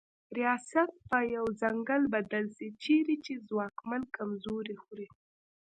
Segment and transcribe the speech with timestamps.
[0.37, 5.07] ریاست په یو ځنګل بدل سي چیري چي ځواکمن کمزوري خوري